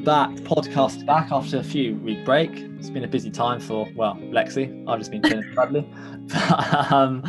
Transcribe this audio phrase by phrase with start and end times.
[0.00, 2.50] We're back, podcast back after a few week break.
[2.52, 4.88] It's been a busy time for well, Lexi.
[4.88, 5.86] I've just been chilling Bradley,
[6.26, 7.22] but um,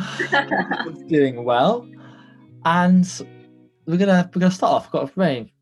[1.06, 1.86] doing well.
[2.64, 3.06] And
[3.84, 4.84] we're gonna we're gonna start off.
[4.86, 5.52] We've got a very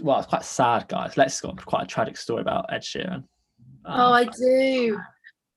[0.00, 1.14] well, it's quite sad, guys.
[1.14, 3.14] Lexi's got quite a tragic story about Ed Sheeran.
[3.14, 3.24] Um,
[3.86, 4.96] oh, I do.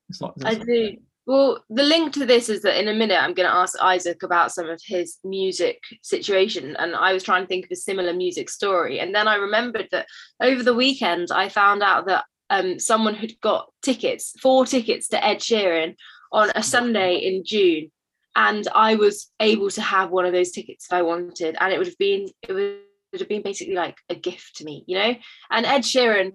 [0.09, 0.97] It's not, it's I do.
[1.25, 4.23] Well, the link to this is that in a minute I'm going to ask Isaac
[4.23, 6.75] about some of his music situation.
[6.77, 8.99] And I was trying to think of a similar music story.
[8.99, 10.07] And then I remembered that
[10.41, 15.25] over the weekend, I found out that um, someone had got tickets, four tickets to
[15.25, 15.95] Ed Sheeran
[16.33, 17.89] on a Sunday in June.
[18.35, 21.55] And I was able to have one of those tickets if I wanted.
[21.59, 22.81] And it would have been, it would
[23.17, 25.15] have been basically like a gift to me, you know?
[25.51, 26.33] And Ed Sheeran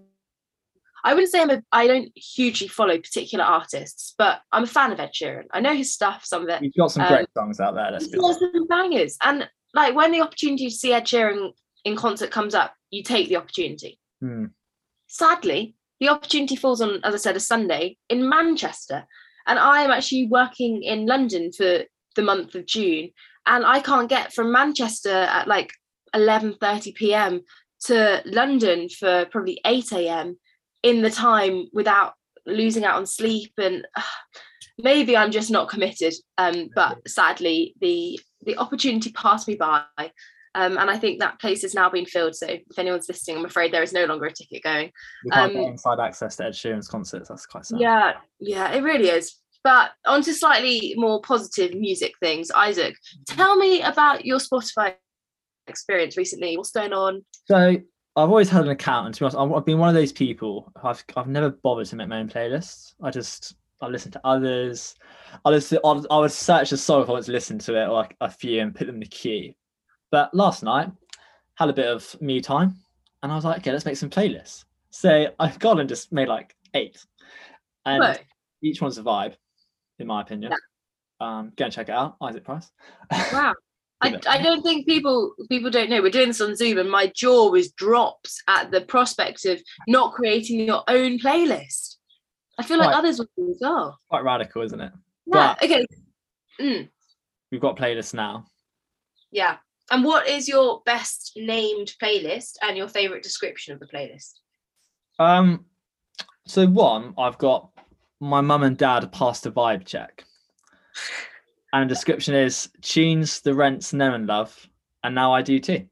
[1.04, 4.92] I wouldn't say I'm a I don't hugely follow particular artists, but I'm a fan
[4.92, 5.44] of Ed Sheeran.
[5.52, 6.62] I know his stuff, some of it.
[6.62, 7.90] You've got some Um, great songs out there.
[7.90, 9.16] Let's He's got some bangers.
[9.22, 11.52] And like when the opportunity to see Ed Sheeran
[11.84, 13.98] in concert comes up, you take the opportunity.
[14.20, 14.46] Hmm.
[15.06, 19.06] Sadly, the opportunity falls on, as I said, a Sunday in Manchester.
[19.46, 21.84] And I am actually working in London for
[22.16, 23.10] the month of June.
[23.46, 25.72] And I can't get from Manchester at like
[26.14, 27.40] 11:30 p.m.
[27.84, 30.38] to London for probably 8 a.m.
[30.82, 32.14] in the time without
[32.46, 33.52] losing out on sleep.
[33.58, 34.02] And uh,
[34.78, 36.14] maybe I'm just not committed.
[36.38, 39.82] Um, but sadly, the the opportunity passed me by.
[40.54, 42.34] Um, and I think that place has now been filled.
[42.34, 44.90] So if anyone's listening, I'm afraid there is no longer a ticket going.
[45.24, 47.28] We can't get um, inside access to Ed Sheeran's concerts.
[47.28, 47.80] That's quite sad.
[47.80, 49.36] Yeah, yeah, it really is.
[49.62, 52.50] But on to slightly more positive music things.
[52.50, 54.94] Isaac, tell me about your Spotify
[55.66, 56.56] experience recently.
[56.56, 57.24] What's going on?
[57.44, 57.76] So
[58.18, 60.72] I've always had an account, and to be honest, I've- been one of those people.
[60.82, 62.94] I've I've never bothered to make my own playlists.
[63.00, 64.96] I just I listen to others.
[65.44, 65.78] I listen.
[65.84, 68.16] I, I would search a song if I want to listen to it, or like
[68.20, 69.54] a few, and put them in the queue.
[70.10, 70.90] But last night
[71.54, 72.76] had a bit of me time,
[73.22, 74.64] and I was like, okay, let's make some playlists.
[74.90, 77.04] So I've gone and just made like eight,
[77.86, 78.14] and Whoa.
[78.62, 79.36] each one's a vibe,
[80.00, 80.52] in my opinion.
[81.20, 82.70] Um, go and check it out, Isaac Price.
[83.32, 83.54] Wow.
[84.00, 87.08] I, I don't think people people don't know we're doing this on Zoom and my
[87.16, 91.96] jaw was dropped at the prospect of not creating your own playlist.
[92.58, 93.98] I feel like others will do as well.
[94.08, 94.92] Quite radical, isn't it?
[95.26, 95.54] Yeah.
[95.60, 95.86] But- Okay.
[96.60, 96.88] Mm,
[97.52, 98.46] We've got playlists now.
[99.30, 99.56] yeah.
[99.90, 104.32] And what is your best named playlist and your favorite description of the playlist?
[105.18, 105.64] Um,
[106.46, 107.70] so one, I've got
[108.20, 110.24] my mum and dad passed a vibe check,
[111.72, 114.68] and the description is tunes the rents know and love,
[115.04, 115.86] and now I do too.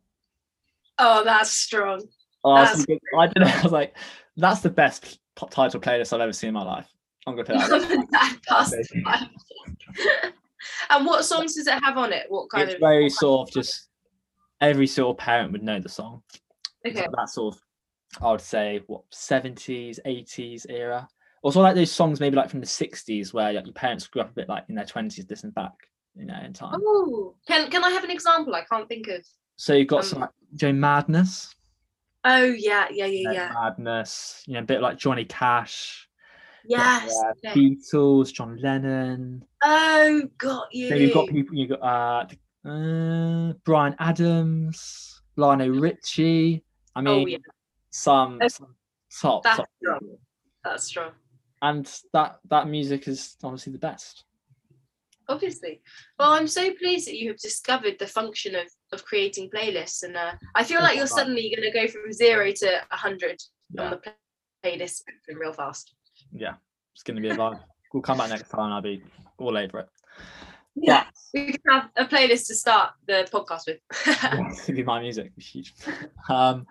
[0.99, 2.03] Oh, that's strong.
[2.45, 2.87] Oh, I, That's
[3.19, 3.53] I don't know.
[3.55, 3.97] I was like,
[4.37, 6.89] that's the best pop title playlist I've ever seen in my life.
[7.27, 7.91] I'm gonna put that.
[7.91, 8.83] And Dad passed there.
[8.83, 10.33] the vibe.
[10.91, 12.27] and what songs does it have on it?
[12.29, 13.89] What kind It's of very sort of just
[14.61, 16.23] every sort of parent would know the song.
[16.87, 17.01] okay.
[17.03, 17.61] like that sort of,
[18.23, 21.09] I would say, what seventies, eighties era.
[21.47, 24.31] Also, like those songs maybe like from the sixties where like, your parents grew up
[24.31, 25.71] a bit like in their twenties, listening back,
[26.17, 26.81] you know, in time.
[26.85, 28.53] Oh, can can I have an example?
[28.57, 29.25] I can't think of.
[29.55, 31.55] So you've got um, some like Joe Madness,
[32.25, 33.53] Oh yeah, yeah, yeah, yeah.
[33.55, 36.09] Madness, you know, a bit like Johnny Cash,
[36.65, 37.17] Yes.
[37.45, 37.61] yeah, okay.
[37.61, 39.45] Beatles, John Lennon.
[39.63, 40.89] Oh, got you.
[40.89, 41.55] Then you've got people.
[41.55, 42.29] You've got
[42.65, 46.65] uh, uh, Bryan Adams, Lionel Richie.
[46.97, 47.39] I mean, oh yeah,
[47.91, 48.49] some, Okay.
[48.49, 48.75] some
[49.23, 50.01] top, that's top strong.
[50.65, 51.13] That's strong.
[51.63, 54.25] And that that music is honestly the best.
[55.29, 55.81] Obviously.
[56.19, 60.17] Well, I'm so pleased that you have discovered the function of of creating playlists, and
[60.17, 63.43] uh, I feel like you're suddenly going to go from zero to a hundred
[63.79, 64.13] on the play-
[64.65, 65.95] playlist real fast.
[66.33, 66.55] yeah,
[66.95, 67.61] it's gonna be a vibe.
[67.93, 68.73] we'll come back next time.
[68.73, 69.03] I'll be
[69.39, 69.89] all over it.
[70.77, 73.79] Yeah, we can have a playlist to start the podcast with.
[74.07, 75.33] Yeah, gonna be my music.
[75.39, 75.75] Huge.
[76.29, 76.67] Um,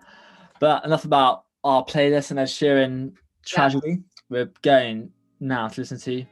[0.60, 3.12] but enough about our playlist and Ed Sheeran
[3.44, 3.98] tragedy.
[4.28, 6.24] We're going now to listen to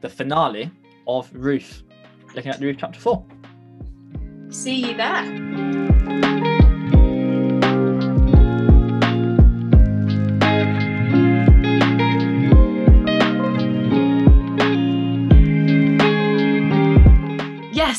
[0.00, 0.70] the finale
[1.06, 1.82] of Ruth,
[2.34, 3.24] looking at the Ruth chapter four.
[4.48, 6.65] See you there.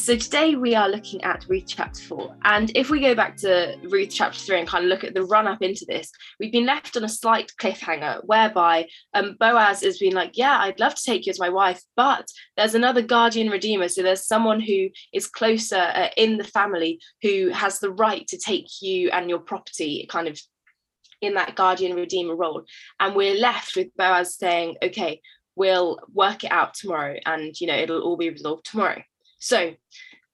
[0.07, 2.33] So today we are looking at Ruth chapter four.
[2.45, 5.23] And if we go back to Ruth chapter three and kind of look at the
[5.23, 6.09] run up into this,
[6.39, 10.79] we've been left on a slight cliffhanger whereby um, Boaz has been like, Yeah, I'd
[10.79, 12.25] love to take you as my wife, but
[12.55, 13.89] there's another guardian redeemer.
[13.89, 18.37] So there's someone who is closer uh, in the family who has the right to
[18.37, 20.39] take you and your property kind of
[21.19, 22.63] in that guardian redeemer role.
[23.01, 25.19] And we're left with Boaz saying, Okay,
[25.57, 29.03] we'll work it out tomorrow and, you know, it'll all be resolved tomorrow.
[29.39, 29.73] So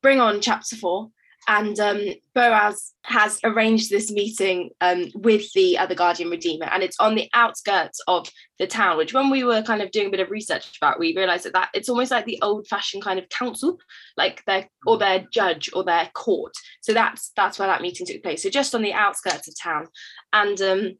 [0.01, 1.09] bring on chapter four.
[1.47, 2.01] and um,
[2.33, 7.29] Boaz has arranged this meeting um, with the other guardian redeemer, and it's on the
[7.33, 8.29] outskirts of
[8.59, 8.97] the town.
[8.97, 11.53] Which, when we were kind of doing a bit of research about, we realised that,
[11.53, 13.77] that it's almost like the old-fashioned kind of council,
[14.17, 16.53] like their or their judge or their court.
[16.81, 18.43] So that's that's where that meeting took place.
[18.43, 19.87] So just on the outskirts of town,
[20.31, 20.91] and um,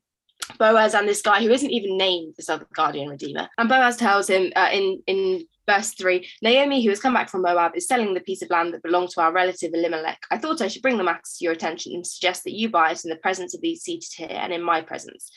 [0.59, 4.29] Boaz and this guy who isn't even named this other guardian redeemer, and Boaz tells
[4.29, 8.13] him uh, in in Verse 3 Naomi, who has come back from Moab, is selling
[8.13, 10.19] the piece of land that belonged to our relative Elimelech.
[10.29, 12.91] I thought I should bring the matter to your attention and suggest that you buy
[12.91, 15.31] it in the presence of these seated here and in my presence.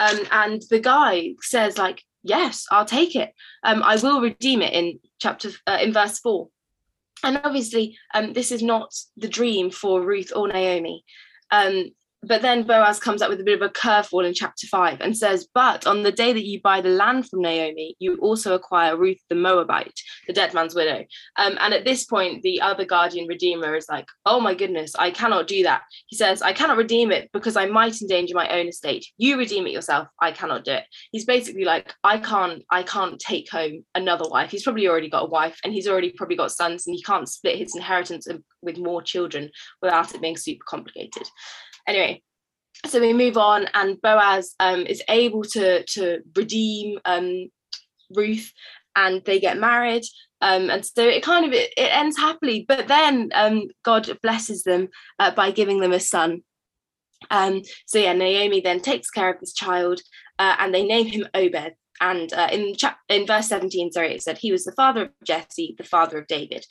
[0.00, 3.32] Um, and the guy says, like, yes, I'll take it.
[3.64, 6.48] Um, I will redeem it in chapter uh, in verse 4.
[7.24, 11.04] And obviously, um, this is not the dream for Ruth or Naomi.
[11.50, 11.90] Um,
[12.22, 15.16] but then Boaz comes up with a bit of a curveball in chapter five and
[15.16, 18.96] says, But on the day that you buy the land from Naomi, you also acquire
[18.96, 21.04] Ruth the Moabite, the dead man's widow.
[21.36, 25.12] Um, and at this point, the other guardian redeemer is like, Oh my goodness, I
[25.12, 25.82] cannot do that.
[26.06, 29.06] He says, I cannot redeem it because I might endanger my own estate.
[29.16, 30.08] You redeem it yourself.
[30.20, 30.84] I cannot do it.
[31.12, 34.50] He's basically like, I can't, I can't take home another wife.
[34.50, 37.28] He's probably already got a wife and he's already probably got sons, and he can't
[37.28, 38.26] split his inheritance
[38.60, 39.50] with more children
[39.80, 41.28] without it being super complicated
[41.88, 42.22] anyway
[42.86, 47.48] so we move on and boaz um, is able to to redeem um,
[48.14, 48.52] ruth
[48.94, 50.04] and they get married
[50.40, 54.62] um, and so it kind of it, it ends happily but then um, god blesses
[54.62, 54.88] them
[55.18, 56.42] uh, by giving them a son.
[57.32, 60.00] Um, so yeah naomi then takes care of this child
[60.38, 64.22] uh, and they name him obed and uh, in chap- in verse 17 sorry it
[64.22, 66.64] said he was the father of jesse the father of david.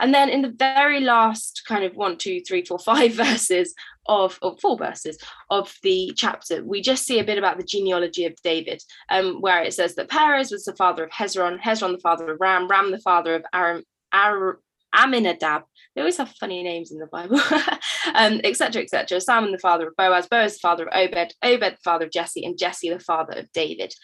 [0.00, 3.74] And then in the very last kind of one, two, three, four, five verses
[4.06, 5.18] of, or four verses
[5.50, 9.62] of the chapter, we just see a bit about the genealogy of David, um, where
[9.62, 12.90] it says that Perez was the father of Hezron, Hezron the father of Ram, Ram
[12.90, 14.58] the father of Aram, Ar,
[14.94, 15.62] Amminadab.
[15.94, 17.40] They always have funny names in the Bible,
[18.14, 19.20] um, etc., etc.
[19.20, 22.44] Salmon the father of Boaz, Boaz the father of Obed, Obed the father of Jesse,
[22.44, 23.94] and Jesse the father of David.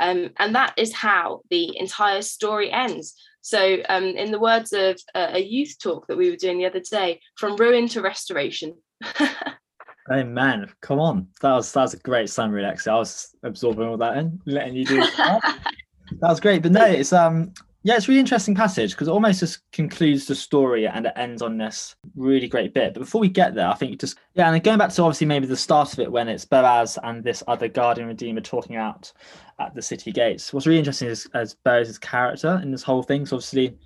[0.00, 3.14] Um, and that is how the entire story ends.
[3.42, 6.80] So, um, in the words of a youth talk that we were doing the other
[6.80, 8.74] day, from ruin to restoration.
[10.10, 10.68] Amen.
[10.80, 12.88] Come on, that was that was a great summary, Lexi.
[12.88, 15.40] I was absorbing all that and letting you do that.
[16.20, 16.62] that was great.
[16.62, 17.52] But no, it's um
[17.82, 21.40] yeah, it's really interesting passage because it almost just concludes the story and it ends
[21.40, 22.92] on this really great bit.
[22.92, 25.46] But before we get there, I think just yeah, and going back to obviously maybe
[25.46, 29.10] the start of it when it's Boaz and this other guardian redeemer talking out
[29.58, 30.52] at the city gates.
[30.52, 33.24] What's really interesting is as Boaz's character in this whole thing.
[33.24, 33.78] So obviously,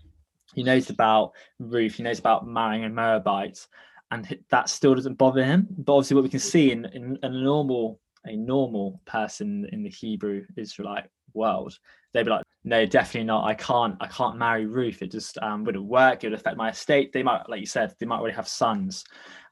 [0.54, 3.64] he knows about Ruth, he knows about marrying a Moabite,
[4.10, 5.66] and that still doesn't bother him.
[5.70, 9.90] But obviously, what we can see in, in a normal a normal person in the
[9.90, 11.78] Hebrew Israelite world,
[12.12, 13.44] they'd be like, no, definitely not.
[13.44, 15.02] I can't, I can't marry Ruth.
[15.02, 16.24] It just um, wouldn't work.
[16.24, 17.12] It would affect my estate.
[17.12, 19.04] They might, like you said, they might already have sons,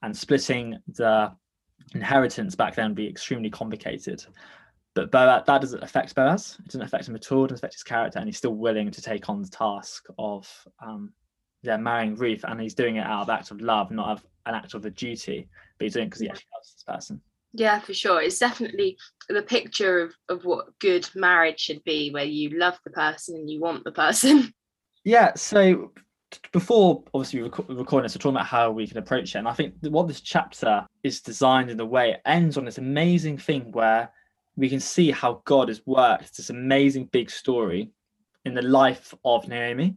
[0.03, 1.33] and splitting the
[1.95, 4.25] inheritance back then would be extremely complicated.
[4.95, 6.57] But Boaz, that doesn't affect Boaz.
[6.59, 7.45] It doesn't affect him at all.
[7.45, 10.49] It doesn't affect his character, and he's still willing to take on the task of,
[10.83, 11.13] um,
[11.63, 14.55] yeah, marrying Ruth, and he's doing it out of act of love, not of an
[14.55, 15.49] act of a duty.
[15.79, 17.21] But he's doing it because he actually loves this person.
[17.53, 18.23] Yeah, for sure.
[18.23, 18.97] It's definitely
[19.29, 23.51] the picture of, of what good marriage should be, where you love the person and
[23.51, 24.53] you want the person.
[25.05, 25.33] Yeah.
[25.35, 25.91] So
[26.53, 29.39] before obviously rec- recording this, we're talking about how we can approach it.
[29.39, 32.79] And I think what this chapter is designed in the way it ends on this
[32.79, 34.13] amazing thing where
[34.57, 37.91] we can see how God has worked this amazing big story
[38.45, 39.97] in the life of Naomi.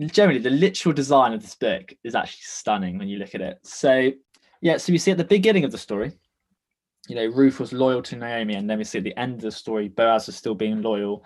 [0.00, 3.58] Generally, the literal design of this book is actually stunning when you look at it.
[3.62, 4.10] So,
[4.60, 6.12] yeah, so we see at the beginning of the story,
[7.08, 9.40] you know, Ruth was loyal to Naomi, and then we see at the end of
[9.42, 11.24] the story, Boaz is still being loyal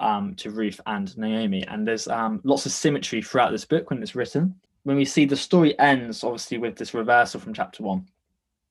[0.00, 1.64] um, to Ruth and Naomi.
[1.66, 4.54] And there's um, lots of symmetry throughout this book when it's written.
[4.84, 8.06] When we see the story ends, obviously, with this reversal from chapter one,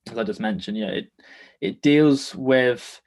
[0.09, 1.11] as I just mentioned, yeah, it
[1.61, 3.01] it deals with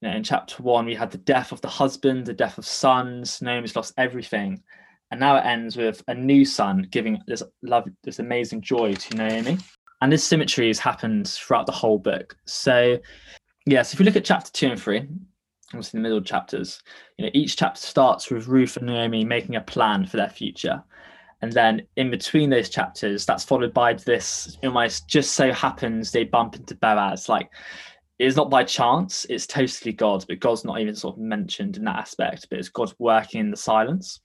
[0.00, 2.66] you know, in chapter one, we had the death of the husband, the death of
[2.66, 3.40] sons.
[3.40, 4.62] Naomi's lost everything,
[5.10, 9.16] and now it ends with a new son giving this love, this amazing joy to
[9.16, 9.58] Naomi
[10.00, 12.36] and this symmetry has happened throughout the whole book.
[12.44, 12.98] So,
[13.66, 15.06] yeah, so if you look at chapter two and three,
[15.68, 16.82] obviously the middle chapters,
[17.16, 20.82] you know, each chapter starts with Ruth and Naomi making a plan for their future.
[21.42, 26.24] And then in between those chapters, that's followed by this almost just so happens they
[26.24, 27.28] bump into Boaz.
[27.28, 27.50] Like
[28.18, 31.84] it's not by chance, it's totally God, but God's not even sort of mentioned in
[31.84, 34.20] that aspect, but it's God working in the silence.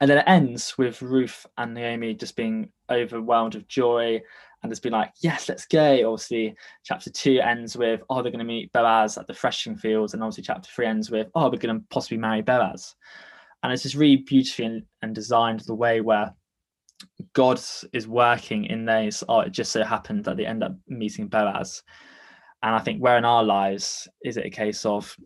[0.00, 4.22] And then it ends with Ruth and Naomi just being overwhelmed with joy
[4.62, 6.12] and it's been like, yes, let's go.
[6.12, 10.14] Obviously, chapter two ends with, oh, they're going to meet Boaz at the threshing fields,
[10.14, 12.94] and obviously, chapter three ends with, oh, we're going to possibly marry Boaz.
[13.62, 16.32] And it's just really beautifully and, and designed the way where
[17.32, 17.60] God
[17.92, 19.24] is working in those.
[19.28, 21.82] Oh, it just so happened that they end up meeting Boaz.
[22.62, 25.16] And I think where in our lives is it a case of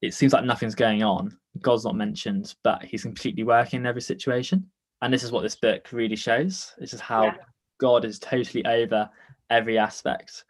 [0.00, 1.36] it seems like nothing's going on.
[1.60, 4.70] God's not mentioned, but he's completely working in every situation.
[5.02, 6.72] And this is what this book really shows.
[6.78, 7.36] This is how yeah.
[7.80, 9.08] God is totally over
[9.50, 10.44] every aspect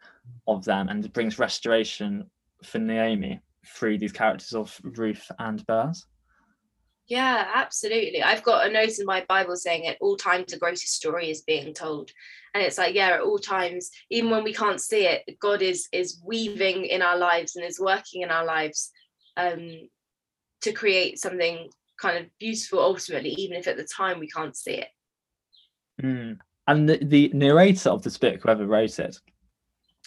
[0.47, 2.29] of them and brings restoration
[2.63, 6.05] for Naomi through these characters of Ruth and Boaz.
[7.07, 8.21] Yeah, absolutely.
[8.21, 11.41] I've got a note in my Bible saying at all times the greatest story is
[11.41, 12.11] being told.
[12.53, 15.87] And it's like, yeah, at all times, even when we can't see it, God is
[15.91, 18.91] is weaving in our lives and is working in our lives
[19.37, 19.89] um,
[20.61, 24.73] to create something kind of beautiful ultimately, even if at the time we can't see
[24.73, 24.87] it.
[26.01, 26.37] Mm.
[26.67, 29.17] And the, the narrator of this book, whoever wrote it,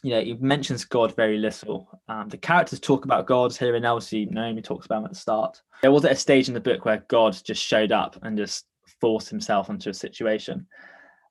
[0.02, 2.00] you know, he mentions God very little.
[2.08, 4.26] Um, the characters talk about God here in Elsie.
[4.26, 5.60] Naomi talks about him at the start.
[5.80, 8.66] There wasn't a stage in the book where God just showed up and just
[9.00, 10.66] forced himself into a situation.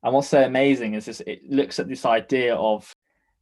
[0.03, 2.93] And what's so amazing is this, it looks at this idea of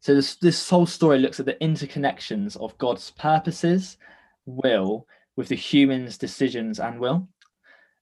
[0.02, 3.98] so this this whole story looks at the interconnections of God's purposes,
[4.46, 5.06] will,
[5.40, 7.26] with the human's decisions and will.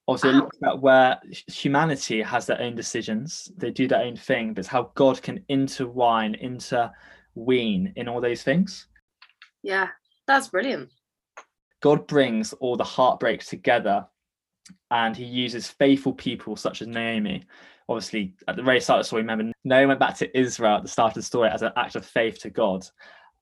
[0.07, 0.33] Also, wow.
[0.33, 4.61] it looks at where humanity has their own decisions, they do their own thing, but
[4.61, 6.89] it's how God can intertwine, inter
[7.35, 8.87] wean in all those things.
[9.61, 9.89] Yeah,
[10.25, 10.89] that's brilliant.
[11.79, 14.07] God brings all the heartbreaks together
[14.89, 17.43] and he uses faithful people such as Naomi.
[17.87, 20.81] Obviously, at the very start of the story, remember, Naomi went back to Israel at
[20.81, 22.83] the start of the story as an act of faith to God.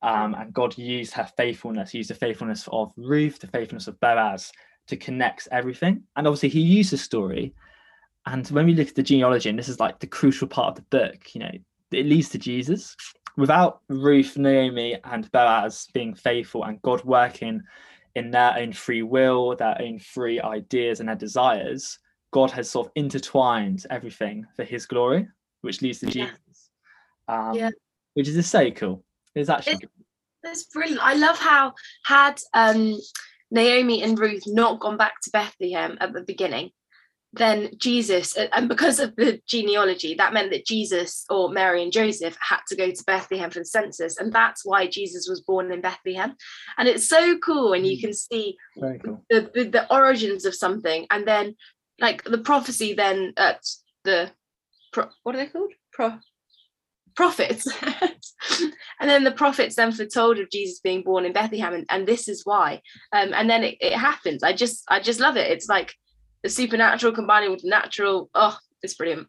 [0.06, 4.52] Um, and God used her faithfulness, used the faithfulness of Ruth, the faithfulness of Boaz
[4.88, 6.04] to connect everything.
[6.16, 7.54] And obviously, he used the story.
[8.28, 10.76] And when we look at the genealogy, and this is like the crucial part of
[10.76, 11.52] the book, you know,
[11.92, 12.96] it leads to Jesus
[13.38, 17.62] without Ruth, Naomi, and Boaz being faithful and God working
[18.16, 22.00] in their own free will, their own free ideas and their desires,
[22.36, 25.26] God has sort of intertwined everything for his glory,
[25.62, 26.26] which leads to yeah.
[26.26, 26.70] Jesus.
[27.30, 27.70] Um, yeah.
[28.14, 29.05] Which is just so cool.
[29.36, 29.90] It's actually it,
[30.44, 31.04] That's brilliant.
[31.04, 31.74] I love how
[32.06, 32.98] had um,
[33.52, 36.72] Naomi and Ruth not gone back to Bethlehem at the beginning,
[37.36, 42.38] then Jesus, and because of the genealogy, that meant that Jesus or Mary and Joseph
[42.40, 44.18] had to go to Bethlehem for the census.
[44.18, 46.36] And that's why Jesus was born in Bethlehem.
[46.78, 48.02] And it's so cool And you mm.
[48.02, 49.24] can see cool.
[49.30, 51.08] the, the, the, origins of something.
[51.12, 51.56] And then,
[52.00, 53.60] like, the prophecy, then at
[54.06, 54.32] the,
[54.94, 55.74] pro, what are they called?
[55.92, 56.14] Pro,
[57.16, 57.68] prophets.
[59.00, 61.74] and then the prophets then foretold of Jesus being born in Bethlehem.
[61.74, 62.82] And, and this is why.
[63.12, 64.44] Um, and then it, it happens.
[64.44, 65.52] I just, I just love it.
[65.52, 65.96] It's like,
[66.46, 68.30] the supernatural combining with natural.
[68.36, 69.28] Oh, it's brilliant.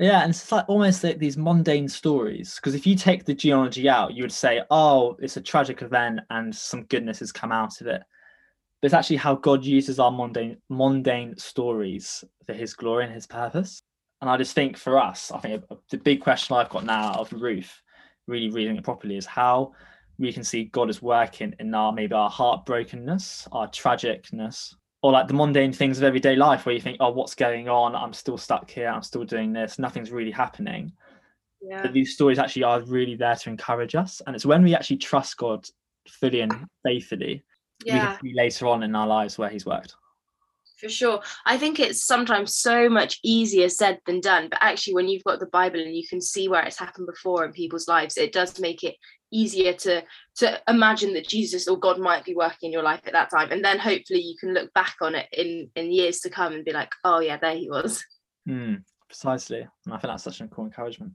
[0.00, 2.56] Yeah, and it's like almost like these mundane stories.
[2.56, 6.20] Because if you take the genealogy out, you would say, "Oh, it's a tragic event,
[6.30, 8.02] and some goodness has come out of it."
[8.80, 13.28] But it's actually how God uses our mundane mundane stories for His glory and His
[13.28, 13.80] purpose.
[14.20, 17.32] And I just think for us, I think the big question I've got now of
[17.32, 17.82] Ruth,
[18.26, 19.72] really reading it properly, is how
[20.18, 25.28] we can see God is working in our maybe our heartbrokenness, our tragicness, or like
[25.28, 27.94] the mundane things of everyday life where you think, oh, what's going on?
[27.94, 28.88] I'm still stuck here.
[28.88, 29.78] I'm still doing this.
[29.78, 30.92] Nothing's really happening.
[31.60, 31.82] Yeah.
[31.82, 34.20] But these stories actually are really there to encourage us.
[34.26, 35.64] And it's when we actually trust God
[36.08, 37.44] fully and faithfully,
[37.84, 37.94] yeah.
[37.94, 39.94] we can see later on in our lives where He's worked.
[40.78, 41.20] For sure.
[41.44, 44.48] I think it's sometimes so much easier said than done.
[44.48, 47.44] But actually, when you've got the Bible and you can see where it's happened before
[47.44, 48.94] in people's lives, it does make it
[49.30, 50.02] easier to
[50.36, 53.50] to imagine that Jesus or God might be working in your life at that time,
[53.50, 56.64] and then hopefully you can look back on it in in years to come and
[56.64, 58.04] be like, oh yeah, there he was.
[58.48, 61.12] Mm, precisely, and I think that's such an cool encouragement.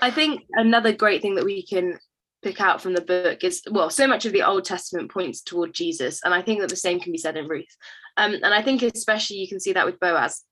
[0.00, 1.98] I think another great thing that we can
[2.42, 5.72] pick out from the book is well, so much of the Old Testament points toward
[5.72, 7.76] Jesus, and I think that the same can be said in Ruth.
[8.16, 10.42] Um, and I think especially you can see that with Boaz,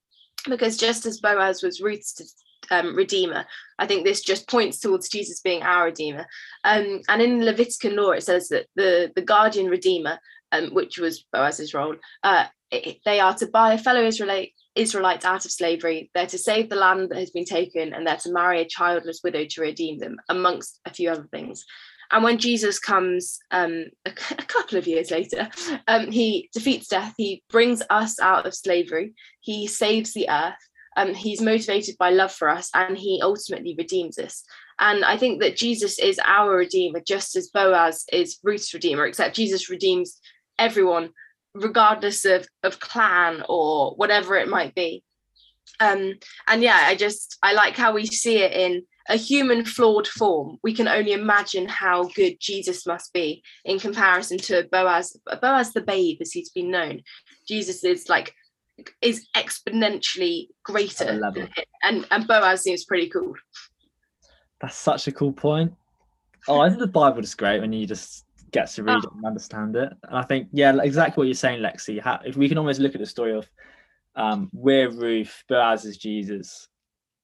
[0.49, 2.35] because just as Boaz was Ruth's
[2.71, 3.45] um, redeemer.
[3.79, 6.27] I think this just points towards Jesus being our redeemer.
[6.65, 10.19] Um, and in Levitican law, it says that the, the guardian redeemer,
[10.53, 15.25] um, which was Boaz's role, uh, it, they are to buy a fellow Israelite Israelites
[15.25, 16.11] out of slavery.
[16.15, 19.21] They're to save the land that has been taken, and they're to marry a childless
[19.23, 21.65] widow to redeem them, amongst a few other things.
[22.13, 25.49] And when Jesus comes um, a, a, couple of years later,
[25.87, 27.15] um, he defeats death.
[27.17, 29.15] He brings us out of slavery.
[29.41, 30.55] He saves the earth
[30.97, 34.45] um, he's motivated by love for us and he ultimately redeems us.
[34.79, 39.37] And I think that Jesus is our redeemer, just as Boaz is Ruth's redeemer, except
[39.37, 40.19] Jesus redeems
[40.59, 41.11] everyone,
[41.55, 45.03] regardless of, of clan or whatever it might be.
[45.79, 46.15] Um,
[46.47, 50.59] and yeah, I just I like how we see it in a human flawed form.
[50.63, 55.81] We can only imagine how good Jesus must be in comparison to Boaz, Boaz the
[55.81, 57.01] babe, as he's been known.
[57.49, 58.35] Jesus is like
[59.03, 61.43] is exponentially greater Other level.
[61.43, 61.69] than it.
[61.83, 63.35] and and boaz seems pretty cool
[64.61, 65.75] That's such a cool point.
[66.49, 69.25] Oh, I think the Bible is great when you just get to read it and
[69.25, 69.93] understand it.
[70.05, 72.01] And I think, yeah, exactly what you're saying, Lexi.
[72.01, 73.49] How, if we can almost look at the story of
[74.17, 76.69] um, we're Ruth, Boaz is Jesus,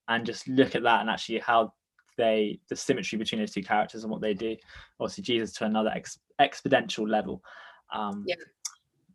[0.09, 1.73] and just look at that and actually how
[2.17, 4.57] they the symmetry between those two characters and what they do.
[5.01, 7.43] Obviously, Jesus to another ex, exponential level.
[7.93, 8.37] Um, Yeah.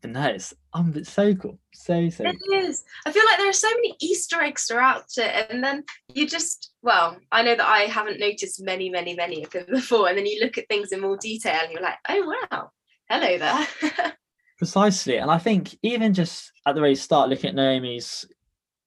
[0.04, 2.24] No, it's, um, it's so cool, so so.
[2.26, 2.84] It is.
[3.06, 6.72] I feel like there are so many Easter eggs throughout it, and then you just
[6.82, 10.26] well, I know that I haven't noticed many, many, many of them before, and then
[10.26, 12.72] you look at things in more detail, and you're like, oh wow,
[13.10, 14.14] hello there.
[14.58, 15.18] Precisely.
[15.18, 18.26] And I think even just at the very start, looking at Naomi's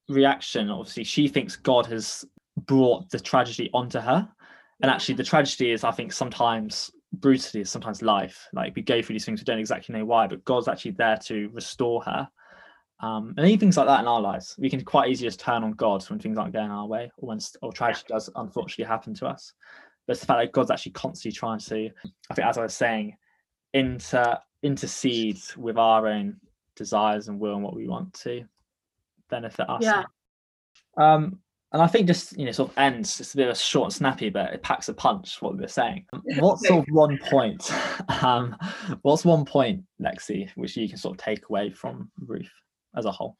[0.09, 2.25] reaction, obviously, she thinks God has
[2.56, 4.28] brought the tragedy onto her.
[4.83, 8.49] And actually, the tragedy is, I think, sometimes brutally, is sometimes life.
[8.52, 11.18] Like we go through these things, we don't exactly know why, but God's actually there
[11.25, 12.28] to restore her.
[13.00, 15.64] Um, and even things like that in our lives, we can quite easily just turn
[15.64, 19.14] on God when things aren't going our way, or when or tragedy does unfortunately happen
[19.14, 19.52] to us.
[20.06, 21.90] But it's the fact that God's actually constantly trying to,
[22.30, 23.16] I think, as I was saying,
[23.73, 26.37] inter intercede with our own
[26.76, 28.44] desires and will and what we want to
[29.28, 29.83] benefit us.
[29.83, 30.04] Yeah.
[30.97, 31.40] Um,
[31.75, 33.21] and I think just you know sort of ends.
[33.21, 35.43] It's a bit of a short and snappy, but it packs a punch.
[35.43, 36.07] What we're saying.
[36.38, 37.71] What's sort of one point?
[38.23, 38.57] Um,
[39.02, 42.50] what's one point, Lexi, which you can sort of take away from Ruth
[42.97, 43.37] as a whole?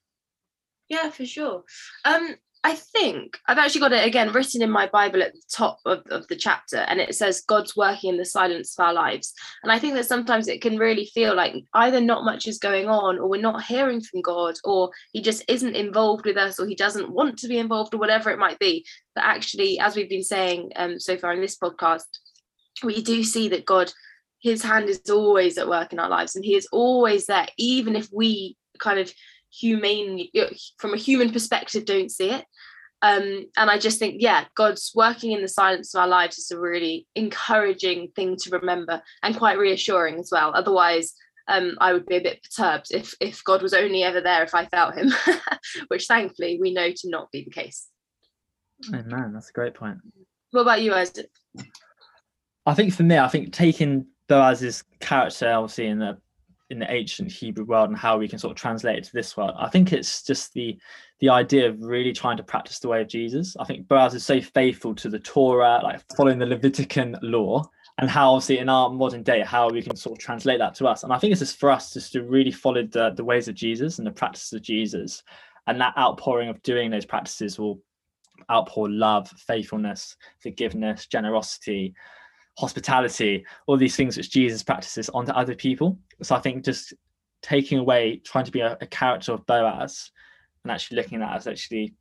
[0.89, 1.63] Yeah, for sure.
[2.05, 5.81] Um, I think I've actually got it again written in my Bible at the top
[5.85, 9.35] of, of the chapter, and it says God's working in the silence of our lives.
[9.63, 12.89] And I think that sometimes it can really feel like either not much is going
[12.89, 16.67] on, or we're not hearing from God, or He just isn't involved with us, or
[16.67, 18.87] He doesn't want to be involved, or whatever it might be.
[19.15, 22.05] But actually, as we've been saying um, so far in this podcast,
[22.83, 23.93] we do see that God,
[24.41, 27.95] His hand is always at work in our lives, and He is always there, even
[27.95, 29.13] if we kind of
[29.59, 30.33] humanely
[30.79, 32.45] from a human perspective don't see it
[33.03, 36.51] um and i just think yeah god's working in the silence of our lives is
[36.51, 41.15] a really encouraging thing to remember and quite reassuring as well otherwise
[41.49, 44.55] um i would be a bit perturbed if if god was only ever there if
[44.55, 45.13] i felt him
[45.89, 47.89] which thankfully we know to not be the case
[48.93, 49.33] Amen.
[49.33, 49.99] That's a great point.
[50.51, 51.31] what about you isaac
[52.67, 56.19] I think for me, I think taking Boaz's character, obviously in the
[56.71, 59.37] in the ancient Hebrew world, and how we can sort of translate it to this
[59.37, 60.79] world, I think it's just the
[61.21, 63.57] the idea of really trying to practice the way of Jesus.
[63.59, 67.65] I think Boaz is so faithful to the Torah, like following the Levitican law,
[67.99, 70.87] and how obviously in our modern day, how we can sort of translate that to
[70.87, 71.05] us.
[71.05, 73.55] And I think it's just for us just to really follow the the ways of
[73.55, 75.23] Jesus and the practices of Jesus,
[75.67, 77.81] and that outpouring of doing those practices will
[78.51, 81.95] outpour love, faithfulness, forgiveness, generosity,
[82.57, 85.99] hospitality, all these things which Jesus practices onto other people.
[86.23, 86.95] So I think just
[87.43, 90.11] taking away, trying to be a, a character of Boaz
[90.63, 91.95] and actually looking at that as actually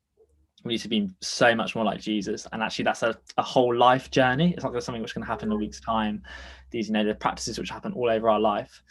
[0.64, 2.48] we need to be so much more like Jesus.
[2.54, 4.54] And actually that's a, a whole life journey.
[4.54, 6.24] It's not just something which can happen in a week's time.
[6.72, 8.82] These, you know, the practices which happen all over our life.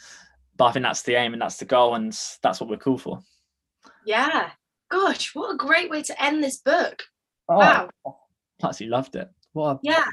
[0.55, 2.11] But I think that's the aim and that's the goal and
[2.43, 3.19] that's what we're called for.
[4.05, 4.51] yeah
[4.91, 7.01] gosh what a great way to end this book
[7.49, 9.29] Oh, wow I absolutely loved it.
[9.53, 10.05] What a, yeah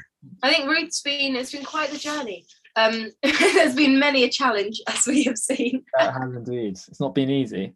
[0.43, 4.81] i think ruth's been it's been quite the journey um there's been many a challenge
[4.87, 6.79] as we have seen It has indeed.
[6.87, 7.73] It's not been easy,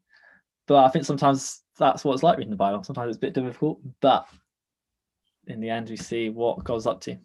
[0.68, 2.82] but I think sometimes that's what it's like reading the Bible.
[2.82, 4.26] Sometimes it's a bit difficult, but
[5.48, 7.18] in the end, we see what God's up to.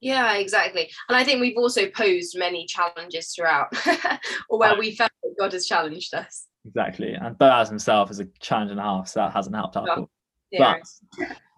[0.00, 3.68] yeah exactly and i think we've also posed many challenges throughout
[4.48, 7.14] or where we felt that god has challenged us Exactly.
[7.14, 10.08] And Boaz himself is a challenge and a half, so that hasn't helped out.
[10.50, 10.74] Yeah.
[10.74, 10.82] But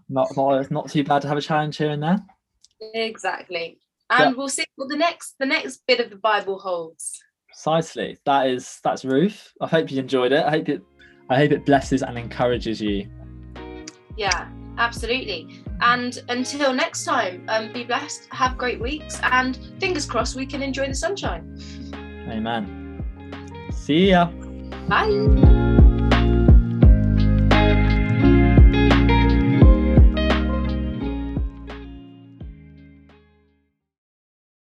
[0.09, 2.19] not, not, it's not too bad to have a challenge here and there.
[2.81, 3.79] Exactly
[4.11, 8.19] and we'll see what the next the next bit of the bible holds Precisely.
[8.25, 9.53] That is that's Ruth.
[9.61, 10.45] I hope you enjoyed it.
[10.45, 10.83] I hope it
[11.29, 13.11] I hope it blesses and encourages you.
[14.17, 20.37] yeah absolutely and until next time um be blessed have great weeks and fingers crossed
[20.37, 21.59] we can enjoy the sunshine
[22.29, 23.03] Amen.
[23.73, 24.27] See ya.
[24.89, 25.85] bye